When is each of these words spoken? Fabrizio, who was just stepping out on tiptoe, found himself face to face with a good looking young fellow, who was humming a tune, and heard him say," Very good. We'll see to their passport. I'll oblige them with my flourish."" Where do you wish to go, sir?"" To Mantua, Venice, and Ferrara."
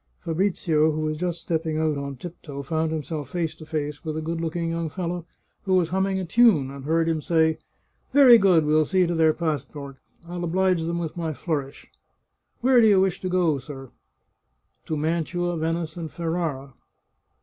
Fabrizio, 0.25 0.89
who 0.91 1.01
was 1.01 1.15
just 1.17 1.39
stepping 1.39 1.77
out 1.77 1.95
on 1.95 2.15
tiptoe, 2.15 2.63
found 2.63 2.91
himself 2.91 3.29
face 3.29 3.53
to 3.53 3.67
face 3.67 4.03
with 4.03 4.17
a 4.17 4.21
good 4.23 4.41
looking 4.41 4.71
young 4.71 4.89
fellow, 4.89 5.27
who 5.65 5.75
was 5.75 5.89
humming 5.89 6.17
a 6.19 6.25
tune, 6.25 6.71
and 6.71 6.85
heard 6.85 7.07
him 7.07 7.21
say," 7.21 7.59
Very 8.11 8.39
good. 8.39 8.65
We'll 8.65 8.83
see 8.87 9.05
to 9.05 9.13
their 9.13 9.31
passport. 9.35 9.97
I'll 10.27 10.43
oblige 10.43 10.81
them 10.81 10.97
with 10.97 11.15
my 11.15 11.33
flourish."" 11.35 11.87
Where 12.61 12.81
do 12.81 12.87
you 12.87 12.99
wish 12.99 13.19
to 13.21 13.29
go, 13.29 13.59
sir?"" 13.59 13.91
To 14.87 14.97
Mantua, 14.97 15.55
Venice, 15.57 15.95
and 15.97 16.09
Ferrara." 16.09 16.73